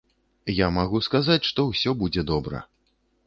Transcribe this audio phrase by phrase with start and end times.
[0.59, 2.65] Я магу сказаць, што ўсё будзе добра.